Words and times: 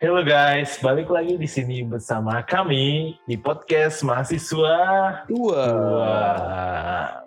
Halo 0.00 0.24
guys, 0.24 0.80
balik 0.80 1.12
lagi 1.12 1.36
di 1.36 1.44
sini 1.44 1.84
bersama 1.84 2.40
kami 2.40 3.20
di 3.28 3.36
podcast 3.36 4.00
mahasiswa 4.00 4.80
Dua. 5.28 5.64
Wah. 5.76 7.20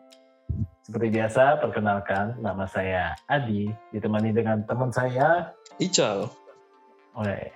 Seperti 0.82 1.14
biasa, 1.14 1.62
perkenalkan 1.62 2.34
nama 2.42 2.66
saya 2.66 3.14
Adi, 3.30 3.70
ditemani 3.94 4.34
dengan 4.34 4.66
teman 4.66 4.90
saya. 4.90 5.54
Ical. 5.78 6.34
Oleh, 7.14 7.54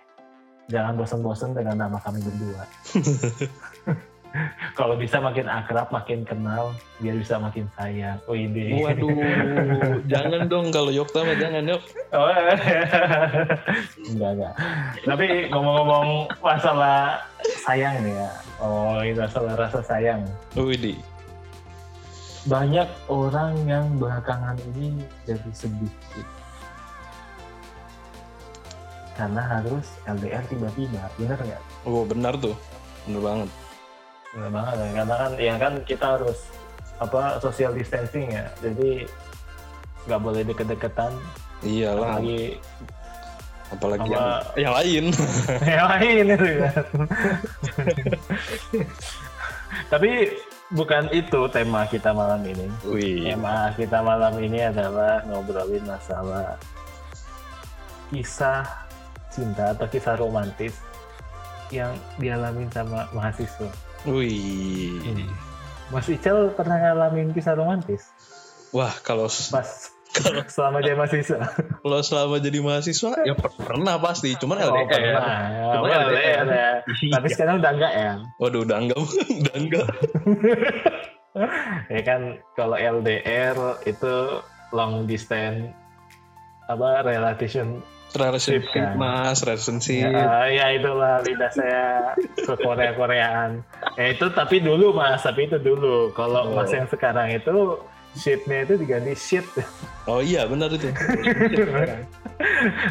jangan 0.70 0.94
bosan-bosan 0.94 1.58
dengan 1.58 1.90
nama 1.90 1.98
kami 1.98 2.22
berdua. 2.22 2.62
Kalau 4.80 4.96
bisa 4.98 5.18
makin 5.18 5.48
akrab, 5.50 5.90
makin 5.90 6.22
kenal, 6.24 6.74
biar 7.02 7.16
bisa 7.18 7.40
makin 7.42 7.66
sayang. 7.78 8.20
Oh 8.30 8.36
ini. 8.38 8.82
Waduh, 8.84 9.10
jangan 10.12 10.46
dong 10.50 10.70
kalau 10.70 10.92
Yokta 10.94 11.26
mah 11.26 11.38
jangan 11.38 11.64
yok. 11.66 11.82
Oh, 12.14 12.30
enggak 14.14 14.32
enggak. 14.38 14.54
Tapi 15.06 15.26
ngomong-ngomong 15.50 16.08
masalah 16.42 17.22
sayang 17.66 17.96
nih 18.06 18.14
ya. 18.16 18.30
Oh, 18.62 19.02
ini 19.02 19.18
masalah 19.18 19.54
rasa 19.58 19.80
sayang. 19.82 20.22
Widi. 20.54 20.98
Banyak 22.48 22.88
orang 23.12 23.54
yang 23.68 23.86
belakangan 24.00 24.56
ini 24.76 25.04
jadi 25.28 25.52
sedih. 25.52 25.92
Karena 29.18 29.42
harus 29.42 29.98
LDR 30.06 30.46
tiba-tiba, 30.46 31.10
bener 31.18 31.40
nggak? 31.42 31.64
Oh 31.90 32.06
benar 32.06 32.38
tuh, 32.38 32.54
benar 33.10 33.22
banget. 33.26 33.50
Bener 34.38 34.52
banget 34.54 34.76
ya. 34.78 34.90
Karena 34.94 35.16
kan, 35.18 35.32
ya 35.42 35.54
kan 35.58 35.74
kita 35.82 36.06
harus 36.14 36.38
apa 37.02 37.42
social 37.42 37.74
distancing 37.74 38.30
ya. 38.30 38.46
Jadi 38.62 39.10
nggak 40.06 40.22
boleh 40.22 40.42
deket-deketan. 40.46 41.10
Iyalah, 41.66 42.22
Apalagi 42.22 42.62
apalagi 43.68 44.08
sama- 44.08 44.14
yang, 44.14 44.30
yang 44.56 44.74
lain. 44.78 45.04
yang 45.74 45.88
lain 45.90 46.24
itu 46.38 46.48
ya. 46.62 46.70
Tapi 49.92 50.12
bukan 50.72 51.04
itu 51.12 51.42
tema 51.50 51.82
kita 51.90 52.14
malam 52.14 52.46
ini. 52.46 52.68
Wih, 52.86 53.34
Tema 53.34 53.74
kita 53.74 54.00
malam 54.00 54.38
ini 54.38 54.64
adalah 54.64 55.26
ngobrolin 55.26 55.84
masalah 55.84 56.56
kisah 58.08 58.64
cinta 59.28 59.76
atau 59.76 59.84
kisah 59.90 60.16
romantis 60.16 60.80
yang 61.68 61.92
dialamin 62.16 62.72
sama 62.72 63.04
mahasiswa. 63.12 63.68
Wih. 64.08 65.28
Mas 65.88 66.08
Ical 66.08 66.52
pernah 66.52 66.76
ngalamin 66.78 67.32
kisah 67.32 67.54
romantis 67.54 68.12
Wah 68.70 68.92
kalau 69.00 69.28
pas 69.28 69.70
selama 70.50 70.80
dia 70.80 70.92
mahasiswa? 70.94 71.40
kalau 71.78 72.00
selama 72.02 72.36
jadi 72.38 72.58
mahasiswa 72.58 73.12
ya 73.22 73.34
per- 73.34 73.54
pernah 73.54 73.96
pasti, 73.98 74.34
cuman 74.34 74.58
Oh, 74.60 74.74
LDR. 74.74 75.14
pernah. 75.14 75.40
Cuma 75.70 75.86
Oh, 75.86 76.08
LDR. 76.10 76.46
ya. 76.48 76.70
Tapi 77.14 77.28
sekarang 77.30 77.62
udah 77.62 77.72
enggak 77.72 77.94
ya? 77.94 78.12
Waduh, 78.38 78.66
udah 78.66 78.78
enggak, 78.78 78.98
udah 79.44 79.56
enggak. 79.56 79.88
ya 81.88 82.02
kan 82.02 82.22
kalau 82.52 82.74
LDR 82.74 83.56
itu 83.84 84.14
long 84.72 85.06
distance 85.06 85.70
apa 86.66 87.00
relation 87.02 87.80
Relationship 88.10 88.64
kan. 88.72 88.96
mas, 88.96 89.40
relationship. 89.40 90.08
ya, 90.08 90.48
ya 90.48 90.66
itulah 90.72 91.20
lidah 91.22 91.50
saya 91.50 91.84
ke 92.36 92.54
Korea 92.56 92.92
Koreaan 92.92 93.62
ya 93.94 94.06
itu 94.10 94.26
tapi 94.30 94.58
dulu 94.58 94.92
mas 94.92 95.22
tapi 95.22 95.46
itu 95.46 95.58
dulu 95.58 96.12
kalau 96.12 96.48
Oh. 96.48 96.56
mas 96.56 96.70
yang 96.70 96.86
sekarang 96.86 97.28
itu 97.30 97.78
shitnya 98.14 98.64
itu 98.64 98.74
diganti 98.76 99.14
shit 99.14 99.46
Oh 100.06 100.18
iya 100.20 100.46
benar 100.46 100.72
itu. 100.72 100.88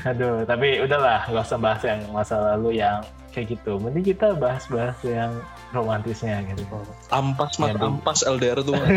aduh 0.04 0.44
tapi 0.44 0.78
udahlah 0.78 1.24
nggak 1.24 1.44
usah 1.44 1.56
bahas 1.56 1.82
yang 1.82 2.00
masa 2.10 2.36
lalu 2.46 2.76
yang 2.76 3.00
kayak 3.30 3.52
gitu 3.52 3.76
mending 3.76 4.04
kita 4.06 4.32
bahas-bahas 4.32 4.96
yang 5.02 5.28
romantisnya 5.70 6.40
gitu 6.46 6.64
Ampas 7.10 7.56
mas, 7.56 7.68
Ya, 7.68 7.80
ampas 7.82 8.18
LDR 8.22 8.58
tuh 8.60 8.72
mas. 8.72 8.88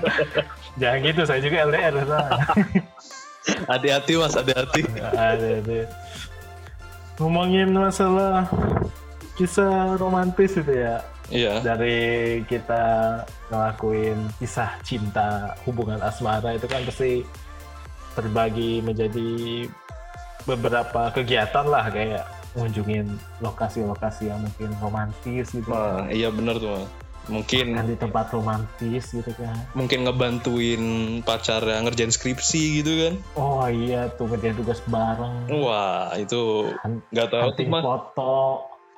jangan 0.80 0.98
gitu 1.00 1.20
saya 1.22 1.40
juga 1.40 1.56
LDR 1.64 1.94
soalnya. 2.00 2.38
Hati-hati 3.70 4.12
mas, 4.20 4.34
hati-hati. 4.36 4.82
ada 5.14 5.84
ngomongin 7.18 7.74
masalah 7.74 8.46
kisah 9.34 9.98
romantis 9.98 10.54
itu 10.54 10.70
ya 10.70 11.02
Iya. 11.28 11.60
dari 11.60 12.40
kita 12.48 13.20
ngelakuin 13.52 14.16
kisah 14.40 14.80
cinta 14.80 15.52
hubungan 15.68 16.00
asmara 16.00 16.56
itu 16.56 16.64
kan 16.64 16.80
pasti 16.88 17.20
terbagi 18.16 18.80
menjadi 18.80 19.68
beberapa 20.48 21.12
kegiatan 21.12 21.68
lah 21.68 21.92
kayak 21.92 22.24
ngunjungin 22.56 23.12
lokasi-lokasi 23.44 24.32
yang 24.32 24.40
mungkin 24.40 24.72
romantis 24.80 25.52
gitu 25.52 25.68
iya 26.08 26.32
benar 26.32 26.56
tuh. 26.56 26.88
Mungkin 27.28 27.76
kan 27.76 27.84
di 27.84 27.96
tempat 27.96 28.32
romantis 28.32 29.12
gitu 29.12 29.28
kan. 29.36 29.56
mungkin 29.76 30.08
ngebantuin 30.08 30.82
pacar 31.20 31.60
yang 31.60 31.84
ngerjain 31.84 32.08
skripsi 32.08 32.80
gitu 32.80 32.92
kan. 33.04 33.14
Oh 33.36 33.68
iya 33.68 34.08
tuh 34.16 34.32
ngerjain 34.32 34.56
tugas 34.56 34.80
bareng. 34.88 35.44
Wah 35.52 36.16
itu 36.16 36.72
nggak 37.12 37.28
tahu 37.28 37.48
tuh 37.52 37.66
mas. 37.68 37.84
foto. 37.84 38.36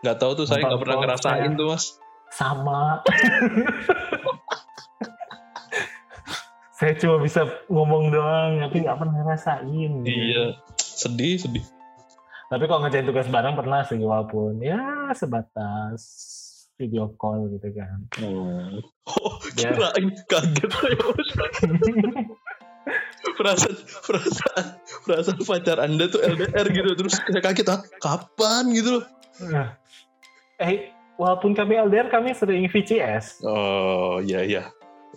Nggak 0.06 0.16
tahu 0.22 0.30
tuh 0.38 0.46
saya 0.46 0.62
nggak 0.62 0.80
pernah 0.80 0.96
ngerasain 1.02 1.42
konser. 1.42 1.58
tuh 1.58 1.66
mas. 1.74 1.84
Sama. 2.30 2.82
Saya 6.80 6.96
cuma 6.96 7.20
bisa 7.20 7.44
ngomong 7.68 8.08
doang 8.08 8.56
tapi 8.56 8.76
nggak 8.86 8.96
pernah 8.96 9.14
ngerasain. 9.20 9.92
Iya 10.06 10.56
sedih 10.78 11.36
sedih. 11.36 11.64
Tapi 12.50 12.66
kalau 12.66 12.82
ngerjain 12.82 13.06
tugas 13.06 13.30
bareng 13.30 13.54
pernah 13.54 13.86
sih 13.86 13.98
walaupun 13.98 14.58
ya 14.58 15.10
sebatas 15.14 16.02
video 16.80 17.12
call 17.20 17.44
gitu 17.52 17.68
kan 17.76 17.98
oh 18.24 18.80
Ya. 19.60 19.68
kirain 19.76 20.08
kaget 20.24 20.70
saya 20.72 20.96
mas 21.12 21.30
perasaan 23.36 23.76
perasaan 24.08 24.64
perasaan 25.04 25.40
pacar 25.44 25.76
anda 25.84 26.08
tuh 26.08 26.24
LDR 26.24 26.66
gitu 26.72 26.90
terus 26.96 27.20
saya 27.20 27.44
kaget 27.44 27.68
ah 27.68 27.84
kapan 28.00 28.72
gitu 28.72 29.00
loh 29.00 29.04
eh 30.56 30.88
walaupun 31.20 31.52
kami 31.52 31.76
LDR 31.76 32.08
kami 32.08 32.32
sering 32.32 32.64
VCS 32.72 33.44
oh 33.44 34.24
iya 34.24 34.40
iya 34.40 34.62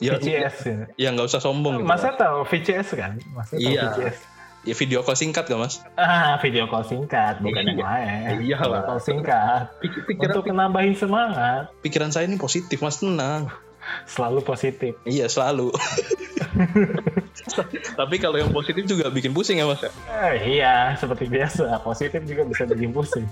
ya 0.02 0.20
VCS 0.20 0.56
ya. 0.68 0.78
ya 1.00 1.08
nggak 1.16 1.32
usah 1.32 1.40
sombong 1.40 1.80
gitu 1.80 1.88
Masnya 1.88 2.18
tahu 2.18 2.44
VCS 2.50 2.88
kan? 2.98 3.14
Masnya 3.32 3.56
tahu 3.56 3.64
Iya. 3.64 3.84
VCS? 3.94 4.18
Ya 4.64 4.74
video 4.74 5.00
call 5.00 5.14
singkat 5.14 5.44
gak 5.44 5.56
mas 5.56 5.80
Ah, 5.94 6.34
video 6.38 6.66
call 6.66 6.82
singkat, 6.82 7.38
bukan 7.38 7.62
yang 7.66 7.78
Iya. 7.78 7.86
lain. 7.86 8.34
Iya 8.42 8.56
Video 8.58 8.70
lah. 8.70 8.82
call 8.86 8.98
singkat. 8.98 9.62
Pik- 9.78 10.04
pikiran 10.06 10.34
Untuk 10.34 10.44
nambahin 10.50 10.94
semangat, 10.94 11.70
pikiran 11.80 12.10
saya 12.10 12.26
ini 12.26 12.36
positif 12.36 12.80
mas 12.80 12.98
tenang 12.98 13.48
selalu 14.06 14.40
positif. 14.42 14.94
Iya 15.04 15.28
selalu. 15.28 15.70
Tapi 17.94 18.16
kalau 18.18 18.38
yang 18.38 18.50
positif 18.50 18.84
juga 18.86 19.08
bikin 19.08 19.32
pusing 19.32 19.58
ya 19.58 19.66
mas 19.66 19.80
ya. 19.80 19.90
Eh, 20.24 20.56
iya, 20.56 20.94
seperti 20.96 21.28
biasa. 21.28 21.78
Positif 21.82 22.20
juga 22.24 22.42
bisa 22.44 22.64
bikin 22.64 22.90
pusing. 22.90 23.26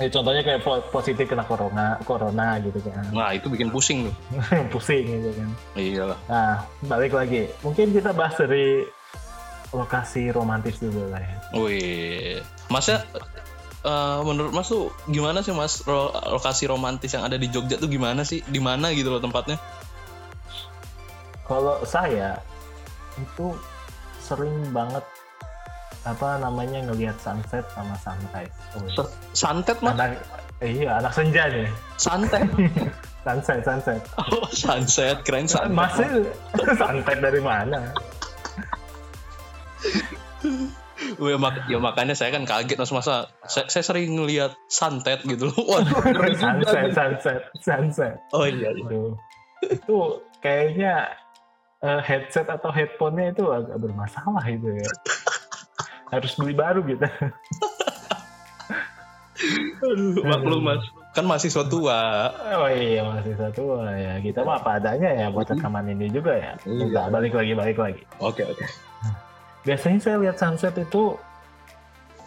Eh, 0.00 0.08
contohnya 0.08 0.40
kayak 0.40 0.60
po- 0.60 0.80
positif 0.88 1.28
kena 1.28 1.44
corona, 1.44 2.00
corona 2.02 2.56
gitu 2.58 2.80
kan. 2.80 3.04
Nah 3.12 3.28
itu 3.30 3.46
bikin 3.46 3.68
pusing 3.68 4.08
tuh. 4.08 4.14
pusing 4.72 5.04
gitu 5.04 5.30
kan. 5.36 5.48
Iya 5.76 6.02
lah. 6.08 6.18
Nah, 6.26 6.52
balik 6.88 7.12
lagi. 7.12 7.52
Mungkin 7.60 7.92
kita 7.92 8.10
bahas 8.10 8.34
dari 8.34 8.88
lokasi 9.68 10.32
romantis 10.32 10.80
dulu 10.80 11.12
lah 11.12 11.20
ya. 11.20 11.36
Wih, 11.52 12.40
masnya 12.68 13.04
eh, 13.82 14.18
menurut 14.24 14.52
mas 14.52 14.68
tuh 14.68 14.88
gimana 15.06 15.40
sih 15.40 15.52
mas 15.52 15.84
ro- 15.84 16.12
lokasi 16.30 16.64
romantis 16.64 17.12
yang 17.12 17.24
ada 17.24 17.36
di 17.36 17.48
Jogja 17.48 17.76
tuh 17.76 17.88
gimana 17.88 18.24
sih? 18.24 18.40
Di 18.42 18.58
mana 18.58 18.96
gitu 18.96 19.12
loh 19.12 19.20
tempatnya? 19.20 19.60
Kalau 21.44 21.84
saya 21.84 22.40
itu 23.20 23.52
sering 24.18 24.72
banget 24.72 25.04
apa 26.02 26.38
namanya 26.38 26.82
ngelihat 26.82 27.14
sunset 27.18 27.62
sama 27.72 27.94
sunrise. 28.02 28.54
Oh, 28.74 28.82
S- 28.90 29.14
Santet 29.32 29.78
mas? 29.78 29.94
anak 29.94 30.18
iya 30.58 30.98
anak 30.98 31.12
senja 31.14 31.46
nih. 31.46 31.68
Santet? 31.96 32.42
Sunset, 33.22 33.62
sunset. 33.62 34.02
Oh 34.18 34.50
sunset, 34.50 35.22
keren 35.22 35.46
santet. 35.46 35.70
Masih 35.70 36.26
sunset 36.82 37.22
dari 37.22 37.38
mana? 37.38 37.78
Wih, 41.22 41.38
mak- 41.38 41.66
ya 41.66 41.78
makanya 41.78 42.14
saya 42.14 42.34
kan 42.34 42.42
kaget 42.42 42.78
mas 42.78 42.90
masa 42.90 43.30
saya, 43.46 43.66
saya 43.70 43.82
sering 43.86 44.14
ngeliat 44.14 44.54
santet 44.66 45.22
gitu 45.22 45.50
loh. 45.50 45.58
Waduh, 45.70 46.02
keren. 46.02 46.34
Sunset, 46.34 46.90
sunset, 46.94 47.40
sunset. 47.62 48.14
Oh 48.34 48.42
iya. 48.42 48.70
iya. 48.70 48.82
Itu 48.82 49.00
itu 49.66 49.98
kayaknya 50.42 51.14
eh, 51.78 52.00
headset 52.02 52.50
atau 52.50 52.74
headphone-nya 52.74 53.34
itu 53.34 53.46
agak 53.50 53.78
bermasalah 53.78 54.42
itu 54.46 54.66
ya. 54.66 54.90
Harus 56.12 56.36
beli 56.36 56.52
baru 56.52 56.84
gitu. 56.84 57.02
Aduh, 59.82 60.22
maklum 60.22 60.62
mas. 60.62 60.82
Kan 61.12 61.28
mahasiswa 61.28 61.64
tua. 61.68 62.30
Oh 62.56 62.68
iya 62.72 63.04
masih 63.04 63.36
satu 63.36 63.80
ya. 63.84 64.16
Kita 64.22 64.46
mah 64.46 64.60
apa 64.62 64.80
adanya 64.80 65.10
ya 65.12 65.26
buat 65.28 65.44
rekaman 65.44 65.92
ini 65.92 66.08
juga 66.08 66.32
ya. 66.32 66.52
Iya. 66.64 66.84
Enggak, 66.88 67.06
balik 67.12 67.32
lagi 67.36 67.52
balik 67.52 67.78
lagi. 67.80 68.02
Oke 68.22 68.46
oke. 68.48 68.64
Biasanya 69.66 69.98
saya 70.00 70.16
lihat 70.22 70.36
sunset 70.40 70.72
itu 70.78 71.16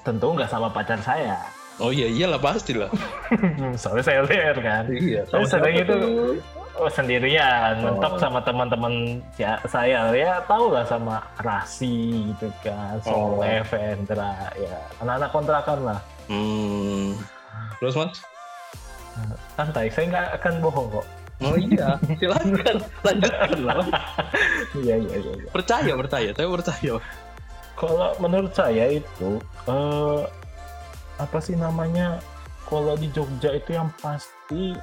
tentu 0.05 0.27
nggak 0.37 0.49
sama 0.51 0.69
pacar 0.69 1.01
saya. 1.01 1.41
Oh 1.81 1.89
iya 1.89 2.07
iyalah 2.07 2.39
pasti 2.39 2.77
lah. 2.77 2.93
Soalnya 3.81 4.03
saya 4.05 4.17
LDR 4.21 4.57
kan. 4.61 4.83
Iya. 4.85 5.21
Saya 5.33 5.45
sering 5.49 5.75
itu 5.81 5.97
oh, 6.79 6.89
sendirian, 6.91 7.79
Oh. 7.79 7.95
mentok 7.95 8.19
sama 8.19 8.39
teman-teman 8.43 9.19
ya, 9.35 9.59
saya. 9.65 10.11
Ya 10.11 10.39
tahu 10.45 10.71
lah 10.71 10.85
sama 10.87 11.23
Rasi 11.39 12.29
gitu 12.35 12.51
kan, 12.63 12.99
Oh. 13.07 13.39
Soleh, 13.39 13.63
Vendra, 13.67 14.51
ya 14.55 14.77
anak-anak 14.99 15.29
kontrakan 15.31 15.79
lah. 15.83 15.99
Hmm. 16.27 17.15
Terus 17.79 17.95
mas? 17.95 18.17
Santai, 19.55 19.87
saya 19.87 20.05
nggak 20.11 20.27
akan 20.41 20.53
bohong 20.59 20.87
kok. 20.91 21.05
Oh 21.43 21.55
iya. 21.59 21.99
Silakan 22.19 22.79
lanjutkan 23.03 23.51
lah. 23.63 23.77
Iya, 24.75 24.95
iya, 24.99 25.15
iya. 25.19 25.33
iya. 25.39 25.47
Percaya 25.51 25.93
percaya. 25.95 26.29
Saya 26.35 26.47
percaya. 26.51 26.93
Kalau 27.75 28.09
menurut 28.19 28.51
saya 28.55 28.87
itu 28.91 29.29
eh, 29.67 30.21
apa 31.15 31.37
sih 31.39 31.55
namanya? 31.55 32.19
Kalau 32.67 32.95
di 32.95 33.07
Jogja 33.11 33.51
itu 33.55 33.75
yang 33.75 33.87
pasti 33.99 34.75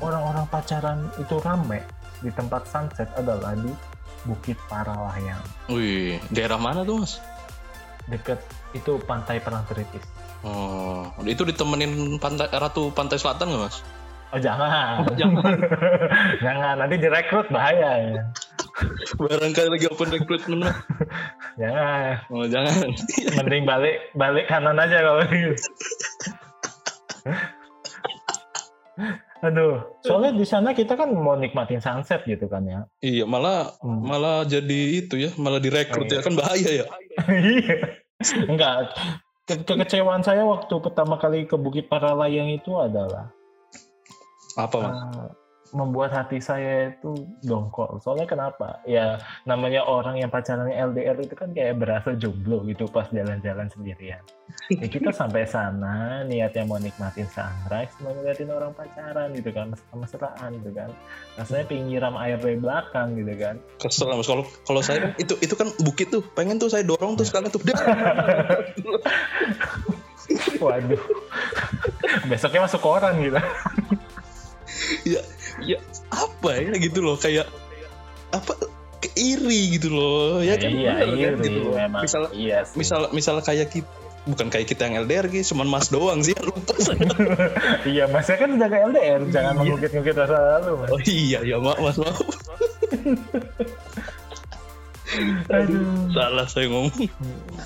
orang-orang 0.00 0.44
pacaran 0.46 0.98
itu 1.16 1.34
rame 1.38 1.78
di 2.18 2.28
tempat 2.28 2.66
sunset 2.66 3.06
adalah 3.14 3.54
di 3.54 3.70
Bukit 4.22 4.56
Paralayang. 4.66 5.40
Wih, 5.66 6.18
daerah 6.28 6.56
mana 6.56 6.82
tuh 6.82 7.00
mas? 7.00 7.16
Deket 8.04 8.36
itu 8.72 8.98
Pantai 9.00 9.38
Parangtritis. 9.38 10.02
Oh, 10.40 11.04
itu 11.22 11.42
ditemenin 11.42 12.16
pantai 12.16 12.48
Ratu 12.48 12.88
Pantai 12.90 13.16
Selatan 13.16 13.48
nggak 13.48 13.62
mas? 13.62 13.76
Oh 14.30 14.38
jangan, 14.38 15.02
Jangan. 15.18 15.58
jangan 16.44 16.74
nanti 16.78 16.94
direkrut 16.96 17.50
bahaya 17.50 18.14
ya. 18.14 18.22
Barangkali 19.18 19.68
lagi 19.68 19.86
open 19.90 20.08
recruitment. 20.08 20.70
Jangan, 21.58 22.22
Oh 22.30 22.46
jangan. 22.46 22.94
mending 23.34 23.66
balik 23.66 24.14
balik 24.14 24.46
kanan 24.46 24.78
aja 24.78 25.02
kalau 25.02 25.22
gitu. 25.26 25.54
Aduh, 29.40 29.80
soalnya 30.00 30.32
di 30.32 30.44
sana 30.44 30.70
kita 30.70 30.94
kan 30.94 31.08
mau 31.10 31.32
nikmatin 31.32 31.80
sunset 31.80 32.20
gitu 32.22 32.44
kan 32.44 32.60
ya. 32.62 32.80
iya, 33.00 33.24
malah 33.24 33.72
Hmm. 33.80 34.04
malah 34.04 34.44
jadi 34.44 34.80
itu 35.00 35.16
ya, 35.16 35.32
malah 35.34 35.56
direkrut 35.56 36.06
ya 36.06 36.20
kan 36.20 36.34
bahaya 36.34 36.84
ya. 36.84 36.86
Iya. 37.26 37.76
Enggak. 38.44 38.92
Ke- 39.42 39.64
kekecewaan 39.64 40.20
saya 40.20 40.44
waktu 40.44 40.70
pertama 40.78 41.16
kali 41.16 41.42
ke 41.42 41.56
Bukit 41.56 41.88
Paralayang 41.88 42.52
itu 42.52 42.76
adalah 42.76 43.32
Apa 44.54 44.76
mas? 44.78 44.92
uh, 44.92 45.30
membuat 45.70 46.10
hati 46.10 46.42
saya 46.42 46.90
itu 46.90 47.14
dongkol. 47.46 48.02
Soalnya 48.02 48.26
kenapa? 48.26 48.82
Ya 48.86 49.22
namanya 49.46 49.86
orang 49.86 50.18
yang 50.18 50.30
pacarannya 50.30 50.74
LDR 50.74 51.18
itu 51.22 51.34
kan 51.38 51.54
kayak 51.54 51.78
berasa 51.78 52.14
jomblo 52.18 52.66
gitu 52.66 52.90
pas 52.90 53.06
jalan-jalan 53.14 53.70
sendirian. 53.70 54.22
Ya 54.70 54.88
kita 54.90 55.14
sampai 55.20 55.46
sana 55.46 56.26
niatnya 56.26 56.66
mau 56.66 56.82
nikmatin 56.82 57.26
sunrise, 57.30 57.94
mau 58.02 58.10
ngeliatin 58.18 58.50
orang 58.50 58.74
pacaran 58.74 59.30
gitu 59.34 59.50
kan, 59.54 59.70
mesra-mesraan 59.70 60.50
gitu 60.58 60.70
kan. 60.74 60.90
Rasanya 61.38 61.64
pengen 61.70 61.84
nyiram 61.90 62.14
air 62.18 62.38
dari 62.38 62.58
belakang 62.58 63.14
gitu 63.14 63.34
kan. 63.38 63.54
Kesel 63.78 64.10
mas. 64.10 64.26
Kalau 64.26 64.44
kalau 64.66 64.82
saya 64.82 64.98
kan 65.06 65.12
itu 65.22 65.34
itu 65.38 65.54
kan 65.54 65.70
bukit 65.82 66.10
tuh, 66.10 66.22
pengen 66.34 66.58
tuh 66.58 66.70
saya 66.70 66.82
dorong 66.82 67.14
tuh 67.14 67.26
sekalian 67.26 67.50
tuh. 67.54 67.62
Waduh. 70.62 71.02
Besoknya 72.26 72.66
masuk 72.66 72.80
koran 72.82 73.18
gitu. 73.22 73.38
ya, 75.06 75.20
ya 75.22 75.22
apa 76.40 76.56
ya 76.56 76.72
gitu 76.80 77.04
loh 77.04 77.20
kayak 77.20 77.44
apa 78.32 78.52
keiri 79.00 79.76
gitu 79.76 79.92
loh 79.92 80.40
ya 80.40 80.56
kan 80.56 80.70
iya, 80.72 80.92
bener 81.04 81.16
iya, 81.16 81.28
kan, 81.36 81.44
gitu 81.44 81.58
loh. 81.60 81.74
memang. 81.76 82.00
misal 82.04 82.22
iya 82.32 82.58
sih. 82.64 82.76
misal 82.80 83.00
misal 83.12 83.36
kayak 83.44 83.68
kita 83.68 83.88
bukan 84.28 84.52
kayak 84.52 84.68
kita 84.68 84.84
yang 84.84 85.04
LDR 85.04 85.28
gitu 85.28 85.56
cuman 85.56 85.68
mas 85.68 85.88
doang 85.88 86.20
sih 86.20 86.36
lupa 86.40 86.76
saya 86.76 87.00
iya, 87.88 88.04
masnya 88.04 88.36
kan 88.36 88.52
udah 88.52 88.68
ke 88.68 88.76
LDR, 88.92 89.20
jangan 89.32 89.52
Iya. 89.56 89.60
mengungkit-ungkit 89.64 90.12
masa 90.12 90.36
lalu, 90.36 90.72
Mas. 90.76 90.88
oh 90.92 91.00
iya 91.08 91.38
ya 91.40 91.56
maaf 91.56 91.80
mas 91.80 91.96
maaf 91.96 92.16
Aduh, 95.50 96.06
salah 96.14 96.46
saya 96.46 96.70
ngomong 96.70 96.94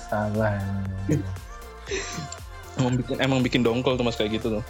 salah. 0.09 0.57
emang 2.81 2.93
bikin 2.97 3.15
emang 3.21 3.39
bikin 3.45 3.61
dongkol 3.61 3.95
tuh 3.95 4.05
mas 4.07 4.17
kayak 4.17 4.41
gitu 4.41 4.57
tuh 4.59 4.63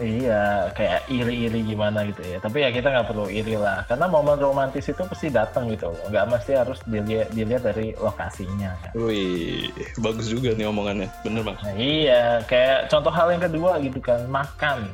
Iya, 0.00 0.72
kayak 0.72 1.04
iri-iri 1.12 1.60
gimana 1.68 2.08
gitu 2.08 2.24
ya. 2.24 2.40
Tapi 2.40 2.64
ya 2.64 2.72
kita 2.72 2.88
nggak 2.88 3.12
perlu 3.12 3.28
iri 3.28 3.60
lah, 3.60 3.84
karena 3.84 4.08
momen 4.08 4.40
romantis 4.40 4.88
itu 4.88 5.04
pasti 5.04 5.28
datang 5.28 5.68
gitu. 5.68 5.92
loh. 5.92 6.08
Nggak 6.08 6.26
mesti 6.32 6.52
harus 6.56 6.80
dilihat, 6.88 7.28
dilihat 7.36 7.62
dari 7.68 7.92
lokasinya. 8.00 8.72
Kan. 8.80 8.92
wih 8.96 9.68
bagus 10.00 10.32
juga 10.32 10.56
nih 10.56 10.64
omongannya 10.68 11.08
bener 11.20 11.44
mas 11.44 11.60
Nah, 11.60 11.76
iya, 11.76 12.40
kayak 12.48 12.88
contoh 12.88 13.12
hal 13.12 13.28
yang 13.36 13.42
kedua 13.44 13.76
gitu 13.84 14.00
kan, 14.00 14.24
makan. 14.32 14.88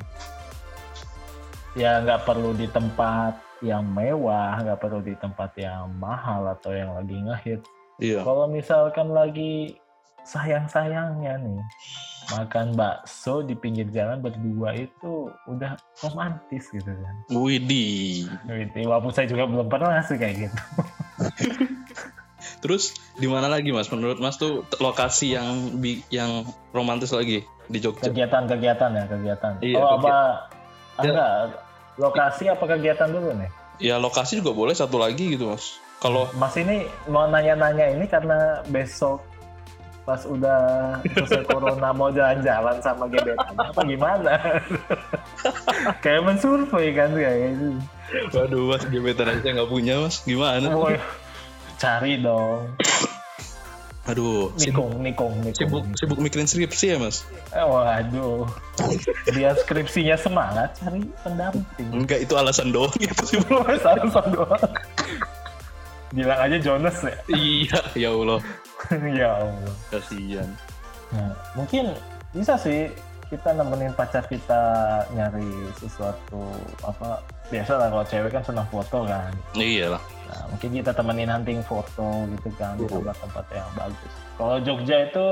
Ya 1.79 2.03
nggak 2.03 2.27
perlu 2.27 2.59
di 2.59 2.67
tempat 2.67 3.39
yang 3.63 3.87
mewah, 3.87 4.59
nggak 4.59 4.83
perlu 4.83 4.99
di 4.99 5.15
tempat 5.15 5.55
yang 5.55 5.95
mahal 5.95 6.43
atau 6.59 6.75
yang 6.75 6.91
lagi 6.95 7.15
ngehit. 7.23 7.61
iya 8.03 8.27
Kalau 8.27 8.51
misalkan 8.51 9.15
lagi 9.15 9.79
sayang-sayangnya 10.27 11.39
nih, 11.39 11.63
makan 12.29 12.77
bakso 12.77 13.41
di 13.41 13.57
pinggir 13.57 13.89
jalan 13.89 14.21
berdua 14.21 14.77
itu 14.77 15.33
udah 15.49 15.81
romantis 16.05 16.69
gitu 16.69 16.93
kan. 16.93 17.15
Widih 17.33 18.29
Gitu. 18.29 18.77
Walaupun 18.85 19.13
saya 19.13 19.27
juga 19.29 19.49
belum 19.49 19.69
pernah 19.73 20.01
sih 20.05 20.21
kayak 20.21 20.49
gitu. 20.49 20.61
terus 22.63 22.95
di 23.19 23.27
mana 23.27 23.51
lagi 23.51 23.71
mas 23.75 23.91
menurut 23.91 24.19
mas 24.19 24.39
tuh 24.39 24.67
lokasi 24.79 25.35
yang 25.35 25.79
yang 26.11 26.47
romantis 26.71 27.11
lagi 27.11 27.43
di 27.67 27.79
Jogja 27.79 28.11
Kegiatan-kegiatan 28.11 28.91
ya, 28.95 29.05
kegiatan. 29.07 29.53
Iya, 29.63 29.79
oh, 29.79 29.99
apa? 29.99 30.09
Ya. 30.09 30.23
Enggak, 30.99 31.33
lokasi 31.99 32.45
apa 32.51 32.65
kegiatan 32.67 33.11
dulu 33.11 33.31
nih? 33.39 33.51
ya 33.79 33.97
lokasi 33.97 34.43
juga 34.43 34.53
boleh 34.53 34.75
satu 34.75 34.99
lagi 34.99 35.39
gitu 35.39 35.55
mas 35.55 35.79
kalau 35.99 36.31
Mas 36.39 36.55
ini 36.55 36.87
mau 37.11 37.27
nanya-nanya 37.27 37.91
ini 37.91 38.07
karena 38.07 38.63
besok 38.71 39.19
pas 40.09 40.25
udah 40.25 40.61
selesai 41.05 41.45
corona 41.45 41.93
mau 41.93 42.09
jalan-jalan 42.09 42.81
sama 42.81 43.05
gebetan 43.13 43.53
apa 43.61 43.81
gimana? 43.85 44.33
kayak 46.03 46.25
mensurvey 46.25 46.97
kan 46.97 47.13
kayak 47.13 47.53
gitu. 47.53 47.77
Waduh 48.33 48.73
mas, 48.73 48.89
gebetan 48.89 49.37
aja 49.37 49.49
nggak 49.53 49.69
punya 49.69 50.01
mas, 50.01 50.25
gimana? 50.25 50.73
Woy, 50.73 50.97
cari 51.77 52.25
dong. 52.25 52.73
Aduh, 54.09 54.49
sibuk, 54.57 54.89
Nikung, 54.89 55.05
nikung, 55.05 55.33
nikung. 55.45 55.61
sibuk, 55.61 55.85
sibuk 56.01 56.17
mikirin 56.25 56.49
skripsi 56.49 56.87
ya 56.89 56.97
mas? 56.97 57.29
Eh, 57.53 57.61
waduh. 57.61 58.49
Biar 59.29 59.61
skripsinya 59.61 60.17
semangat, 60.17 60.73
cari 60.81 61.05
pendamping. 61.21 61.93
Enggak, 61.93 62.25
itu 62.25 62.33
alasan 62.33 62.73
doang 62.73 62.97
itu 62.97 63.25
sih. 63.29 63.37
Satu 63.85 64.09
doang. 64.33 64.73
Bilang 66.17 66.41
aja 66.41 66.57
Jonas 66.57 66.97
ya. 67.05 67.13
iya, 67.37 67.81
ya 67.93 68.09
Allah, 68.09 68.41
ya 69.19 69.29
Allah. 69.39 69.75
kasihan. 69.91 70.49
Nah, 71.09 71.33
mungkin 71.55 71.97
bisa 72.31 72.55
sih 72.55 72.93
kita 73.29 73.53
nemenin 73.53 73.93
pacar 73.93 74.25
kita 74.25 74.61
nyari 75.13 75.49
sesuatu 75.77 76.49
apa 76.81 77.21
biasa 77.49 77.77
lah 77.77 77.89
kalau 77.93 78.05
cewek 78.05 78.33
kan 78.33 78.41
senang 78.41 78.69
foto 78.69 79.05
kan 79.05 79.29
Iya 79.53 79.93
lah. 79.93 80.03
nah, 80.29 80.49
mungkin 80.49 80.73
kita 80.73 80.93
temenin 80.93 81.29
hunting 81.29 81.61
foto 81.61 82.25
gitu 82.25 82.49
kan 82.57 82.77
di 82.77 82.89
Uh. 82.89 83.01
tempat-tempat 83.01 83.45
yang 83.53 83.69
bagus 83.77 84.13
kalau 84.37 84.57
Jogja 84.61 85.13
itu 85.13 85.27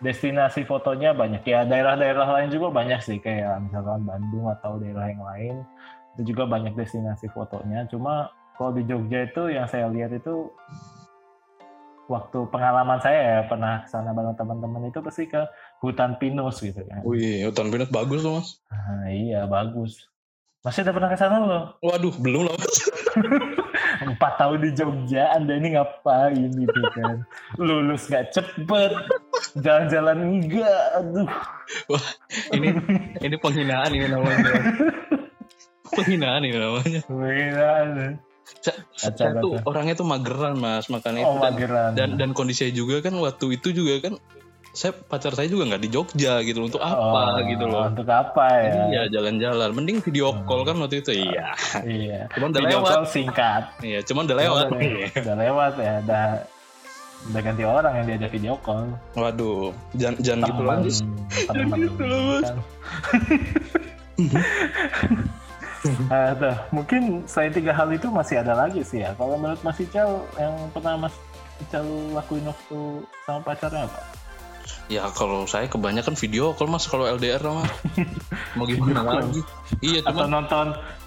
destinasi 0.00 0.68
fotonya 0.68 1.16
banyak 1.16 1.40
ya 1.44 1.64
daerah-daerah 1.64 2.28
lain 2.28 2.48
juga 2.52 2.68
banyak 2.72 3.00
sih 3.00 3.16
kayak 3.16 3.56
misalkan 3.62 4.04
Bandung 4.04 4.44
atau 4.52 4.76
daerah 4.76 5.08
yang 5.08 5.24
lain 5.24 5.54
itu 6.16 6.32
juga 6.32 6.44
banyak 6.44 6.76
destinasi 6.76 7.32
fotonya 7.32 7.88
cuma 7.88 8.28
kalau 8.60 8.76
di 8.76 8.84
Jogja 8.84 9.24
itu 9.24 9.48
yang 9.48 9.64
saya 9.64 9.88
lihat 9.88 10.12
itu 10.12 10.52
waktu 12.04 12.38
pengalaman 12.52 13.00
saya 13.00 13.20
ya 13.20 13.38
pernah 13.48 13.82
ke 13.84 13.88
sana 13.88 14.12
bareng 14.12 14.36
teman-teman 14.36 14.92
itu 14.92 15.00
pasti 15.00 15.24
ke 15.24 15.40
hutan 15.80 16.20
pinus 16.20 16.60
gitu 16.60 16.84
kan 16.84 17.00
Wih, 17.02 17.48
hutan 17.48 17.72
pinus 17.72 17.88
bagus 17.88 18.20
loh 18.20 18.40
mas. 18.40 18.60
Ah, 18.68 19.08
iya 19.08 19.48
bagus 19.48 20.08
masih 20.64 20.80
udah 20.84 20.94
pernah 20.96 21.10
ke 21.12 21.18
sana 21.20 21.34
belum 21.40 21.64
Waduh, 21.80 22.14
belum 22.20 22.42
mas. 22.52 22.76
empat 24.04 24.32
tahun 24.36 24.58
di 24.60 24.70
Jogja 24.76 25.32
anda 25.32 25.56
ini 25.56 25.78
ngapain 25.78 26.50
gitu 26.50 26.80
kan 26.92 27.24
lulus 27.56 28.10
gak 28.10 28.34
cepet 28.36 28.92
jalan-jalan 29.56 30.18
enggak 30.40 30.82
aduh 30.98 31.30
ini 32.52 32.74
ini 33.22 33.36
penghinaan 33.38 33.90
ini 33.94 34.06
namanya. 34.10 34.52
penghinaan 35.96 36.42
ini 36.42 36.58
namanya. 36.58 37.00
Gila. 37.06 37.72
Saya, 38.60 38.80
tuh 39.36 39.56
orangnya 39.62 39.94
tuh 39.94 40.04
mageran 40.04 40.54
mas, 40.54 40.86
makanya 40.86 41.22
oh 41.22 41.32
itu 41.32 41.38
dan, 41.38 41.44
mageran 41.50 41.90
dan 41.92 42.08
dan 42.14 42.30
kondisinya 42.30 42.72
juga 42.72 43.00
kan 43.00 43.12
waktu 43.14 43.54
itu 43.54 43.72
juga 43.72 43.94
kan 44.02 44.14
saya 44.70 44.90
pacar 44.90 45.30
saya 45.30 45.46
juga 45.46 45.64
nggak 45.66 45.80
di 45.80 45.88
Jogja 45.88 46.40
gitu 46.40 46.58
loh. 46.58 46.66
untuk 46.66 46.82
apa 46.82 46.98
Oh, 47.30 47.38
gitu 47.42 47.64
loh. 47.64 47.86
untuk 47.86 48.04
apa 48.06 48.44
ya 48.58 48.74
Iya 48.90 49.02
jalan-jalan, 49.08 49.70
mending 49.70 49.98
video 50.00 50.28
Hmm. 50.30 50.42
call 50.44 50.62
kan 50.62 50.76
waktu 50.76 50.98
itu 50.98 51.12
iya. 51.14 51.54
iya 51.80 52.20
Cuman 52.34 52.50
udah 52.50 52.60
video 52.60 52.78
lewat. 52.78 52.90
call 52.90 53.06
singkat 53.06 53.62
Iya, 53.80 54.00
cuman 54.02 54.22
udah 54.24 54.36
lewat. 54.36 54.64
udah, 54.66 55.08
udah 55.14 55.36
lewat 55.38 55.72
ya 55.78 55.94
udah 56.02 56.24
udah 57.24 57.40
ganti 57.40 57.62
orang 57.64 57.92
yang 57.94 58.06
diajak 58.06 58.30
video 58.30 58.54
call 58.58 58.84
Waduh, 59.14 59.70
jangan 59.92 60.16
jangan 60.18 60.40
gitu 60.44 60.62
lagi. 60.62 60.90
teman 61.46 61.78
gitu 61.78 62.02
loh, 62.02 62.20
Mas. 62.34 62.50
tuh. 65.84 66.56
mungkin 66.72 67.28
selain 67.28 67.52
tiga 67.52 67.76
hal 67.76 67.92
itu 67.92 68.08
masih 68.08 68.40
ada 68.40 68.56
lagi 68.56 68.80
sih 68.80 69.04
ya. 69.04 69.12
Kalau 69.14 69.36
menurut 69.36 69.60
Mas 69.60 69.76
Ical 69.76 70.24
yang 70.40 70.54
pernah 70.72 70.94
Mas 70.96 71.14
Ical 71.60 71.84
lakuin 72.16 72.48
waktu 72.48 72.78
sama 73.28 73.40
pacarnya 73.44 73.84
apa? 73.84 74.00
Ya 74.88 75.08
kalau 75.12 75.48
saya 75.48 75.68
kebanyakan 75.68 76.16
video 76.16 76.52
call 76.56 76.68
mas 76.68 76.84
kalau 76.88 77.08
LDR 77.08 77.40
mas. 77.40 77.68
Mau 78.56 78.64
gimana 78.68 79.00
lagi? 79.04 79.40
Iya 79.80 80.04
Atau 80.04 80.24
cuman 80.24 80.40
nonton 80.40 80.66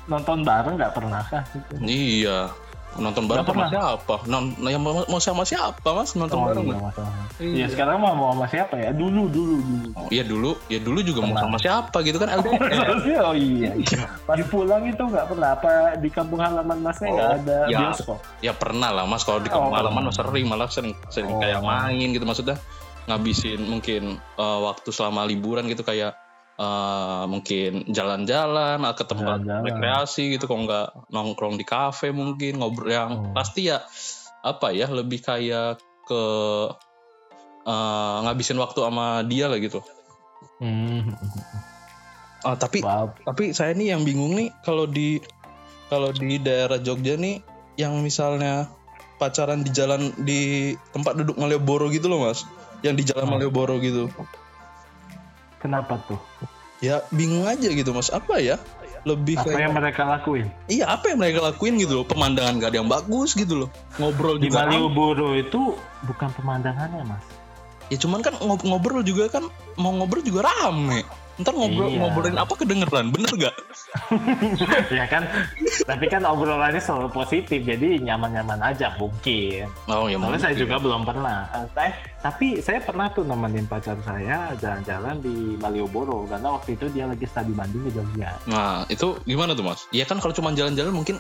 nonton 0.10 0.38
bareng 0.46 0.75
nggak 0.77 0.93
pernah 0.93 1.22
kah? 1.25 1.43
Gitu. 1.53 1.74
iya 1.86 2.50
nonton 2.98 3.24
bareng 3.24 3.44
sama 3.44 3.66
siapa? 3.68 4.16
Non, 4.25 4.44
yang 4.60 4.80
mau, 4.80 5.01
mau 5.04 5.18
sama 5.18 5.42
siapa 5.42 5.86
mas 5.88 6.12
nonton 6.12 6.36
Oh, 6.36 6.46
bareng? 6.46 6.66
iya, 6.66 6.75
Mas? 6.75 6.96
Iya. 7.38 7.54
Iya 7.54 7.66
sekarang 7.70 7.98
mah 7.98 8.12
mau 8.12 8.30
sama 8.32 8.46
siapa 8.46 8.75
ya? 8.75 8.89
Dulu 8.89 9.27
dulu 9.27 9.56
dulu. 9.58 9.88
Oh, 9.94 10.10
iya 10.10 10.24
dulu, 10.24 10.51
ya 10.66 10.77
dulu 10.77 11.00
juga 11.00 11.20
mau 11.22 11.36
sama 11.36 11.58
siapa 11.58 11.98
gitu 12.01 12.18
kan 12.18 12.30
LDR. 12.32 12.62
oh 13.22 13.36
iya. 13.54 13.72
Pas 14.24 14.38
pulang 14.44 14.84
itu 14.84 15.00
nggak 15.00 15.25
pernah 15.27 15.50
apa 15.54 15.70
di 15.96 16.10
kampung 16.10 16.39
halaman 16.39 16.77
masnya 16.80 17.08
nggak 17.08 17.24
Oh, 17.24 17.38
ada 17.38 17.58
ya. 17.66 17.77
bioskop. 17.80 18.20
ya 18.39 18.51
pernah 18.51 18.89
lah 18.92 19.04
mas 19.04 19.22
kalau 19.22 19.39
di 19.39 19.48
kampung 19.48 19.70
Oh, 19.70 19.77
halaman 19.77 20.04
mas 20.04 20.16
sering 20.16 20.46
malah 20.46 20.68
sering 20.68 20.92
sering 21.08 21.30
Oh. 21.30 21.39
kayak 21.39 21.60
main 21.60 22.08
gitu 22.10 22.24
maksudnya 22.24 22.58
ngabisin 23.06 23.63
mungkin 23.63 24.04
eh, 24.18 24.60
waktu 24.60 24.89
selama 24.89 25.24
liburan 25.24 25.63
gitu 25.66 25.82
kayak 25.82 26.16
eh, 26.57 27.23
mungkin 27.25 27.85
jalan-jalan 27.87 28.81
ke 28.91 29.03
tempat 29.03 29.39
Jalan-jalan. 29.39 29.63
rekreasi 29.63 30.33
gitu 30.33 30.45
kalau 30.45 30.65
nggak 30.65 30.87
nongkrong 31.07 31.55
di 31.55 31.63
kafe 31.63 32.09
mungkin 32.09 32.57
ngobrol 32.57 32.89
yang 32.89 33.11
Oh. 33.11 33.31
pasti 33.31 33.67
ya 33.67 33.85
apa 34.39 34.69
ya 34.71 34.85
lebih 34.87 35.19
kayak 35.19 35.77
ke 36.03 36.23
eh, 37.63 38.17
ngabisin 38.21 38.57
waktu 38.57 38.79
sama 38.79 39.07
dia 39.23 39.45
lah 39.45 39.57
gitu 39.57 39.81
Hmm. 40.57 41.13
Ah, 42.39 42.53
tapi 42.53 42.81
Wow. 42.81 43.13
tapi 43.19 43.51
saya 43.51 43.73
nih 43.73 43.91
yang 43.91 44.01
bingung 44.01 44.33
nih 44.33 44.49
kalau 44.61 44.85
di 44.85 45.21
kalau 45.85 46.09
di 46.09 46.37
daerah 46.37 46.77
Jogja 46.77 47.13
nih 47.13 47.41
yang 47.75 47.99
misalnya 47.99 48.65
pacaran 49.15 49.61
di 49.61 49.69
jalan 49.69 50.13
di 50.15 50.73
tempat 50.87 51.13
duduk 51.15 51.35
Malioboro 51.35 51.89
gitu 51.89 52.05
loh 52.07 52.23
mas 52.23 52.45
yang 52.79 52.93
di 52.93 53.03
jalan 53.03 53.25
Oh. 53.25 53.31
Malioboro 53.31 53.77
gitu 53.77 54.09
Kenapa 55.57 55.97
tuh? 56.05 56.19
ya 56.77 57.01
bingung 57.09 57.41
aja 57.43 57.65
gitu 57.67 57.89
mas 57.89 58.07
apa 58.07 58.37
ya 58.37 58.61
lebih 59.01 59.33
Apa 59.33 59.49
kayak 59.49 59.61
yang 59.61 59.73
mereka 59.73 60.05
lakuin? 60.05 60.45
iya 60.67 60.85
apa 60.87 61.09
yang 61.09 61.17
mereka 61.17 61.41
lakuin 61.41 61.73
gitu 61.75 61.93
loh 61.95 62.05
pemandangan 62.05 62.61
gak 62.61 62.69
ada 62.69 62.77
yang 62.77 62.87
bagus 62.87 63.33
gitu 63.33 63.65
loh 63.65 63.69
ngobrol 63.97 64.37
Di 64.37 64.45
juga 64.45 64.63
Malioboro 64.63 65.33
itu 65.33 65.73
bukan 66.03 66.29
pemandangannya 66.31 67.01
mas. 67.01 67.25
ya 67.89 67.97
cuman 67.97 68.21
kan 68.21 68.37
ngob- 68.37 68.61
ngobrol 68.61 69.01
juga 69.01 69.25
kan 69.27 69.49
mau 69.73 69.89
ngobrol 69.91 70.21
juga 70.21 70.45
rame 70.45 71.01
ntar 71.38 71.53
ngobrol 71.53 71.86
Iya. 71.88 71.98
ngobrolin 72.00 72.36
apa 72.36 72.53
kedengeran 72.53 73.06
bener 73.10 73.32
gak 73.38 73.56
ya 74.98 75.06
kan, 75.06 75.24
tapi 75.84 76.06
kan 76.06 76.22
obrolannya 76.22 76.77
selalu 76.77 77.10
positif, 77.10 77.62
jadi 77.62 77.98
nyaman-nyaman 78.00 78.60
aja 78.62 78.94
mungkin. 78.96 79.65
oh 79.88 80.06
ya 80.06 80.17
Soalnya 80.17 80.39
saya 80.39 80.56
juga 80.56 80.75
belum 80.77 81.01
pernah. 81.03 81.48
Eh, 81.51 81.65
saya, 81.72 81.91
tapi 82.20 82.48
saya 82.60 82.79
pernah 82.79 83.08
tuh 83.10 83.24
nemenin 83.24 83.65
pacar 83.65 83.98
saya 84.01 84.53
jalan-jalan 84.56 85.17
di 85.20 85.36
Malioboro 85.58 86.25
karena 86.25 86.50
waktu 86.51 86.74
itu 86.74 86.86
dia 86.89 87.06
lagi 87.06 87.25
studi 87.25 87.51
banding 87.51 87.84
di 87.84 87.91
Jogja. 87.91 88.32
Nah, 88.46 88.84
itu 88.88 89.17
gimana 89.24 89.53
tuh 89.53 89.65
mas? 89.65 89.86
Ya 89.89 90.03
kan 90.03 90.17
kalau 90.17 90.32
cuma 90.32 90.51
jalan-jalan 90.51 90.94
mungkin 90.94 91.17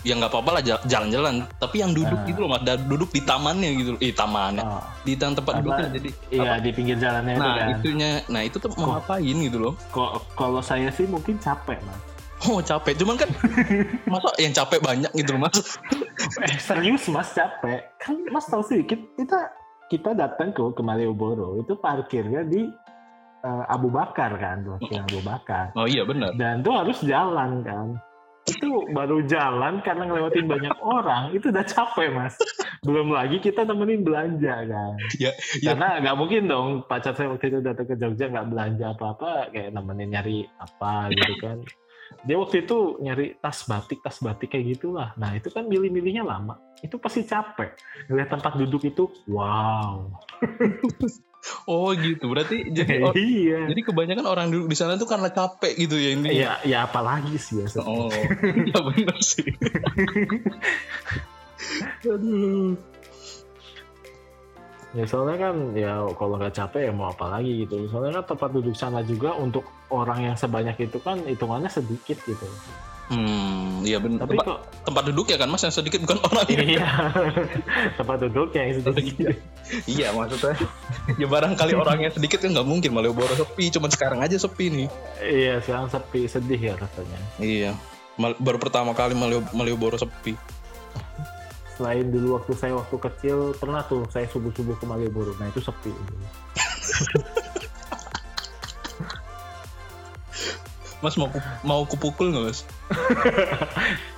ya 0.00 0.14
nggak 0.14 0.28
apa-apa 0.28 0.50
lah 0.50 0.62
jal- 0.62 0.84
jalan-jalan. 0.84 1.44
Tapi 1.54 1.76
yang 1.78 1.92
duduk 1.92 2.14
Nah. 2.14 2.24
gitu 2.24 2.38
loh 2.40 2.50
mas, 2.50 2.62
duduk 2.64 3.10
di 3.10 3.20
tamannya 3.20 3.70
gitu, 3.74 3.90
eh 3.98 4.10
tamannya, 4.10 4.62
Oh, 4.62 4.80
di 5.02 5.12
tempat 5.14 5.36
tempat 5.36 5.54
duduknya. 5.60 5.88
Jadi 5.92 6.08
iya 6.30 6.50
apa? 6.50 6.62
di 6.62 6.70
pinggir 6.72 6.96
jalannya 6.96 7.32
itu 7.32 7.40
Nah 7.40 7.54
kan. 7.54 7.68
itunya, 7.70 8.10
nah 8.26 8.40
itu 8.40 8.56
tuh 8.56 8.68
mau 8.74 8.86
ngapain 8.94 9.36
gitu 9.38 9.58
loh? 9.58 9.72
Kok- 9.90 10.34
Kalau 10.34 10.60
saya 10.60 10.88
sih 10.88 11.04
mungkin 11.04 11.36
capek 11.36 11.78
mas. 11.80 12.00
Oh 12.44 12.60
capek, 12.60 12.92
cuman 12.94 13.16
kan 13.16 13.30
masa 14.12 14.28
yang 14.36 14.52
capek 14.52 14.80
banyak 14.80 15.12
gitu 15.14 15.32
loh 15.32 15.44
mas? 15.44 15.56
Eh, 16.40 16.56
serius 16.58 17.04
mas 17.06 17.30
capek. 17.30 17.84
Kan 17.96 18.20
mas 18.26 18.44
tahu 18.44 18.62
sih 18.62 18.80
kita 18.82 19.52
kita, 19.84 20.10
datang 20.12 20.50
ke 20.50 20.62
ke 20.70 20.80
Malioboro 20.80 21.56
itu 21.56 21.74
parkirnya 21.74 22.40
di 22.42 22.64
eh, 23.40 23.64
Abu 23.66 23.88
Bakar 23.88 24.32
kan, 24.34 24.64
Abu 24.80 25.20
Bakar. 25.20 25.72
Oh 25.74 25.84
iya 25.84 26.02
benar. 26.02 26.32
Dan 26.32 26.60
tuh 26.60 26.72
harus 26.72 26.96
jalan 27.00 27.60
kan. 27.60 28.00
Itu 28.44 28.92
baru 28.92 29.24
jalan 29.24 29.80
karena 29.80 30.04
ngelewatin 30.04 30.44
banyak 30.44 30.76
orang 30.84 31.32
itu 31.32 31.48
udah 31.48 31.64
capek 31.64 32.12
mas. 32.12 32.36
Belum 32.84 33.08
lagi 33.08 33.40
kita 33.40 33.64
nemenin 33.64 34.04
belanja 34.04 34.68
kan. 34.68 34.94
Ya, 35.16 35.32
ya. 35.64 35.72
Karena 35.72 36.04
nggak 36.04 36.16
mungkin 36.20 36.42
dong 36.44 36.68
pacar 36.84 37.16
saya 37.16 37.32
waktu 37.32 37.48
itu 37.48 37.58
datang 37.64 37.88
ke 37.88 37.96
Jogja 37.96 38.28
nggak 38.28 38.48
belanja 38.52 38.86
apa-apa 38.92 39.48
kayak 39.48 39.72
nemenin 39.72 40.12
nyari 40.12 40.44
apa 40.60 41.08
gitu 41.16 41.34
kan. 41.40 41.58
Dia 42.24 42.36
waktu 42.36 42.68
itu 42.68 43.00
nyari 43.00 43.36
tas 43.40 43.64
batik, 43.64 44.04
tas 44.04 44.20
batik 44.20 44.52
kayak 44.52 44.76
gitulah. 44.76 45.16
Nah 45.16 45.32
itu 45.36 45.48
kan 45.48 45.64
milih-milihnya 45.64 46.24
lama. 46.24 46.60
Itu 46.84 47.00
pasti 47.00 47.24
capek. 47.24 47.76
Ngeliat 48.12 48.28
tempat 48.28 48.60
duduk 48.60 48.84
itu, 48.84 49.08
wow. 49.28 50.08
Oh 51.68 51.92
gitu, 51.92 52.32
berarti 52.32 52.72
jadi 52.72 53.00
or- 53.04 53.16
iya. 53.16 53.68
jadi 53.68 53.80
kebanyakan 53.84 54.24
orang 54.24 54.46
duduk 54.48 54.72
di 54.72 54.76
sana 54.76 54.96
tuh 54.96 55.08
karena 55.08 55.28
capek 55.28 55.76
gitu 55.76 55.96
ya 56.00 56.10
ini. 56.16 56.28
Ya, 56.32 56.56
ya 56.64 56.78
apalagi 56.88 57.36
sih 57.36 57.60
ya. 57.60 57.68
Oh, 57.84 58.08
ya 58.70 58.78
benar 58.80 59.18
sih. 59.20 59.48
Aduh. 62.08 62.76
Ya 64.94 65.04
soalnya 65.10 65.50
kan 65.50 65.54
ya 65.74 66.06
kalau 66.14 66.38
nggak 66.38 66.54
capek 66.54 66.86
ya 66.88 66.92
mau 66.94 67.10
apa 67.10 67.26
lagi 67.26 67.66
gitu. 67.66 67.90
Soalnya 67.90 68.22
kan 68.22 68.36
tempat 68.36 68.50
duduk 68.54 68.78
sana 68.78 69.02
juga 69.02 69.34
untuk 69.34 69.66
orang 69.90 70.32
yang 70.32 70.36
sebanyak 70.38 70.78
itu 70.86 71.02
kan 71.02 71.18
hitungannya 71.26 71.68
sedikit 71.68 72.14
gitu. 72.22 72.46
Hmm, 73.04 73.84
iya 73.84 74.00
benar. 74.00 74.24
Tapi 74.24 74.32
Tempat, 74.32 74.46
kok 74.48 74.58
tempat 74.80 75.02
duduk 75.12 75.26
ya 75.28 75.36
kan 75.36 75.48
mas 75.52 75.60
yang 75.60 75.76
sedikit 75.76 76.00
bukan 76.08 76.24
orang 76.24 76.44
iya 76.48 76.88
tempat 78.00 78.16
duduk 78.24 78.48
yang 78.56 78.72
sedikit. 78.72 79.36
Iya 79.84 80.08
maksudnya 80.12 80.56
ya 81.20 81.26
barangkali 81.28 81.72
orangnya 81.76 82.10
sedikit 82.10 82.40
kan 82.40 82.56
nggak 82.56 82.64
mungkin 82.64 82.96
Malioboro 82.96 83.32
sepi 83.32 83.68
cuman 83.68 83.92
sekarang 83.92 84.18
aja 84.24 84.40
sepi 84.40 84.72
nih 84.72 84.88
iya 85.20 85.60
sekarang 85.60 85.92
sepi 85.92 86.24
sedih 86.24 86.56
ya 86.56 86.74
rasanya. 86.76 87.18
iya 87.36 87.72
Mal- 88.16 88.40
baru 88.40 88.56
pertama 88.56 88.96
kali 88.96 89.12
Malio- 89.12 89.52
Malioboro 89.52 90.00
sepi 90.00 90.32
Selain 91.74 92.06
dulu 92.06 92.38
waktu 92.38 92.54
saya 92.54 92.72
waktu 92.72 92.96
kecil 92.96 93.50
pernah 93.52 93.82
tuh 93.82 94.06
saya 94.08 94.30
subuh 94.30 94.54
subuh 94.54 94.78
ke 94.78 94.86
Malioboro. 94.86 95.34
Nah 95.36 95.50
itu 95.50 95.58
sepi. 95.58 95.90
mas 101.04 101.20
mau 101.20 101.28
mau 101.60 101.84
kupukul 101.84 102.32
nggak 102.32 102.44
mas 102.48 102.64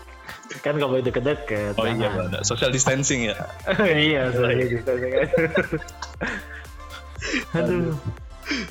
kan 0.65 0.79
kalau 0.79 0.99
deket-deket. 0.99 1.75
oh 1.79 1.87
iya 1.87 2.11
ada 2.11 2.41
social 2.43 2.71
distancing 2.71 3.31
ya 3.31 3.37
iya, 4.11 4.31
soalnya 4.35 4.67
gitu. 4.75 4.93
Aduh. 7.55 7.95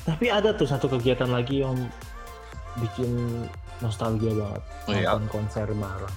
Tapi 0.08 0.26
ada 0.32 0.56
tuh 0.56 0.64
satu 0.64 0.88
kegiatan 0.88 1.28
lagi 1.28 1.60
yang 1.60 1.76
bikin 2.80 3.44
nostalgia 3.84 4.32
banget. 4.32 4.62
Oh, 4.88 4.92
iya. 4.92 5.08
Nonton 5.12 5.28
konser 5.28 5.66
bareng. 5.68 6.16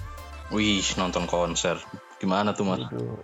wih 0.50 0.82
nonton 0.98 1.30
konser 1.30 1.78
gimana 2.18 2.50
tuh 2.50 2.66
mas 2.66 2.82
Itu 2.82 3.22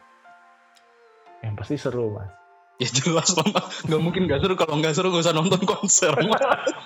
yang 1.43 1.59
pasti 1.59 1.75
seru 1.77 2.15
mas. 2.15 2.31
Ya 2.77 2.89
jelas 2.93 3.33
lah 3.37 3.65
nggak 3.89 4.01
mungkin 4.05 4.29
nggak 4.29 4.41
seru 4.45 4.55
kalau 4.55 4.75
nggak 4.77 4.93
seru 4.93 5.09
nggak 5.09 5.25
usah 5.25 5.37
nonton 5.37 5.63
konser 5.65 6.13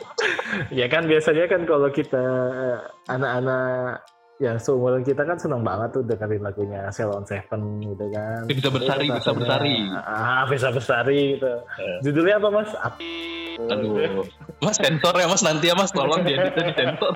ya 0.79 0.87
kan 0.87 1.11
biasanya 1.11 1.51
kan 1.51 1.67
kalau 1.67 1.91
kita 1.91 2.23
eh, 2.55 2.79
anak-anak 3.11 4.07
yang 4.41 4.57
seumuran 4.57 5.05
kita 5.05 5.21
kan 5.29 5.37
senang 5.37 5.61
banget 5.61 5.93
tuh 5.93 6.03
dengerin 6.09 6.41
lagunya 6.41 6.89
Ceylon 6.89 7.29
Seven 7.29 7.77
gitu 7.85 8.09
kan. 8.09 8.49
Ya, 8.49 8.55
bisa 8.57 8.73
bersari, 8.73 9.05
Itu 9.05 9.21
bisa 9.21 9.33
bersari. 9.37 9.75
Ah, 10.01 10.49
bisa 10.49 10.69
bersari 10.73 11.37
gitu. 11.37 11.61
Eh. 11.61 11.99
Judulnya 12.01 12.41
apa 12.41 12.49
mas? 12.49 12.73
Api. 12.73 13.13
aduh 13.61 14.25
mas 14.65 14.77
sensor 14.81 15.13
ya 15.21 15.29
mas 15.29 15.43
nanti 15.45 15.69
ya 15.69 15.77
mas 15.77 15.93
tolong 15.93 16.25
dieditnya 16.25 16.65
di 16.65 16.75
sensor 16.81 17.13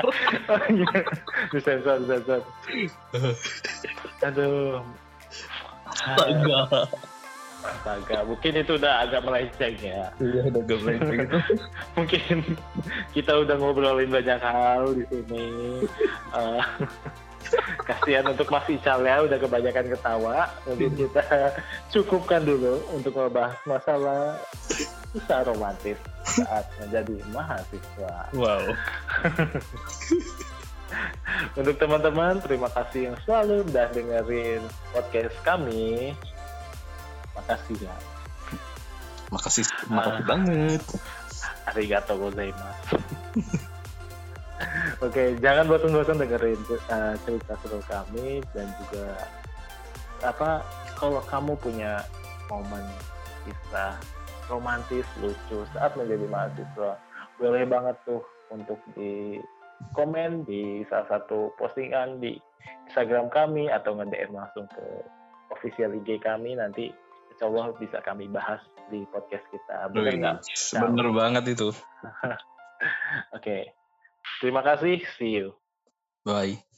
disensor, 1.56 1.96
disensor. 2.04 2.40
Aduh. 4.20 4.84
astaga 5.88 6.84
Astaga, 7.64 8.28
mungkin 8.28 8.52
itu 8.60 8.76
udah 8.76 9.08
agak 9.08 9.24
melenceng 9.24 9.76
ya. 9.80 10.12
iya 10.20 10.42
udah 10.52 10.60
gak 10.68 10.78
boleh 10.84 10.96
gitu 11.00 11.38
Mungkin 11.96 12.36
kita 13.16 13.32
udah 13.40 13.56
ngobrolin 13.56 14.12
banyak 14.12 14.40
hal 14.40 14.92
di 14.92 15.04
sini. 15.08 15.48
Eh, 16.34 16.62
kasihan 17.88 18.26
untuk 18.26 18.50
Mas 18.50 18.66
Ical 18.66 19.06
ya, 19.06 19.22
udah 19.22 19.38
kebanyakan 19.38 19.86
ketawa. 19.86 20.50
Mungkin 20.66 20.92
kita 20.98 21.22
cukupkan 21.94 22.42
dulu 22.42 22.82
untuk 22.90 23.14
membahas 23.14 23.54
masalah 23.62 24.34
kisah 25.14 25.46
romantis 25.46 25.98
saat 26.26 26.66
menjadi 26.82 27.22
mahasiswa. 27.30 28.14
wow 28.34 28.64
Untuk 31.58 31.74
teman-teman, 31.78 32.38
terima 32.38 32.70
kasih 32.70 33.10
yang 33.10 33.16
selalu 33.26 33.66
udah 33.66 33.86
dengerin 33.90 34.62
podcast 34.94 35.34
kami. 35.42 36.14
Makasih 37.34 37.76
ya 37.82 37.94
Makasih, 39.32 39.66
makasih 39.90 40.24
banget. 40.30 40.82
arigato 41.66 42.14
gozaimasu. 42.14 42.96
Oke, 45.02 45.34
jangan 45.42 45.66
bosan-bosan 45.66 46.22
dengerin 46.22 46.60
uh, 46.86 47.18
cerita 47.26 47.58
seru 47.64 47.82
kami 47.90 48.38
dan 48.54 48.70
juga 48.78 49.06
apa 50.22 50.62
kalau 50.94 51.18
kamu 51.26 51.52
punya 51.58 52.04
momen 52.46 52.84
kisah 53.42 53.98
romantis 54.46 55.04
lucu 55.18 55.66
saat 55.74 55.98
menjadi 55.98 56.24
mahasiswa 56.30 56.96
boleh 57.36 57.64
banget 57.66 57.96
tuh 58.06 58.22
untuk 58.54 58.78
di 58.94 59.42
komen 59.92 60.46
di 60.46 60.86
salah 60.86 61.18
satu 61.18 61.50
postingan 61.58 62.22
di 62.22 62.38
Instagram 62.86 63.28
kami 63.34 63.66
atau 63.68 63.98
nge-DM 63.98 64.32
langsung 64.32 64.64
ke 64.70 64.84
official 65.50 65.92
IG 65.98 66.22
kami. 66.22 66.54
Nanti 66.56 66.94
insya 67.44 67.52
Allah 67.52 67.76
bisa 67.76 67.98
kami 68.00 68.24
bahas 68.32 68.60
di 68.88 69.04
podcast 69.12 69.44
kita 69.52 69.92
benar 69.92 70.16
nggak? 70.16 70.36
Bener 70.80 71.08
banget 71.12 71.44
itu. 71.52 71.68
Oke, 71.76 72.40
okay. 73.36 73.62
terima 74.40 74.64
kasih, 74.64 75.04
see 75.20 75.36
you. 75.36 75.52
Bye. 76.24 76.73